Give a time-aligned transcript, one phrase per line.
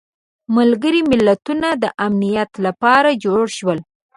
[0.55, 3.79] ملګري ملتونه د امنیت لپاره جوړ شول.